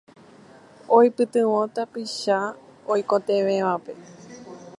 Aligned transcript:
oipytyvõ 0.95 1.61
tapicha 1.75 2.37
oikotevẽvape 2.91 3.93